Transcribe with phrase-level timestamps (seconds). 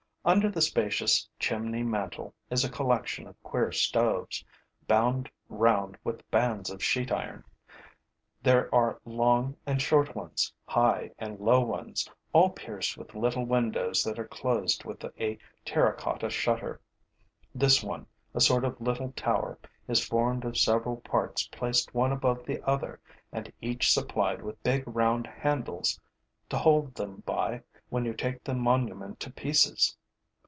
[0.23, 4.45] Under the spacious chimney mantel is a collection of queer stoves,
[4.87, 7.43] bound round with bands of sheet iron.
[8.43, 14.03] There are long and short ones, high and low ones, all pierced with little windows
[14.03, 16.79] that are closed with a terracotta shutter.
[17.55, 18.05] This one,
[18.35, 19.57] a sort of little tower,
[19.87, 22.99] is formed of several parts placed one above the other
[23.33, 25.99] and each supplied with big round handles
[26.49, 29.97] to hold them by when you take the monument to pieces.